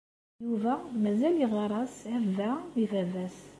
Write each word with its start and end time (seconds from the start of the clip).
Yuba 0.45 0.73
mazal 1.01 1.35
yeɣɣar-as 1.39 1.97
a 2.15 2.17
bba 2.25 2.49
i 2.81 2.85
baba-s. 2.91 3.37